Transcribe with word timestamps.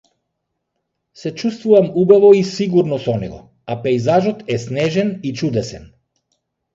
Се 1.13 1.33
чувствувам 1.35 1.91
убаво 2.03 2.31
и 2.33 2.43
сигурно 2.51 2.99
со 3.03 3.13
него, 3.25 3.37
а 3.73 3.77
пејзажот 3.83 4.41
е 4.55 4.57
снежен 4.65 5.13
и 5.31 5.35
чудесен. 5.43 5.85